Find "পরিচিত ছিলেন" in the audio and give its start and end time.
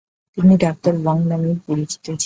1.67-2.17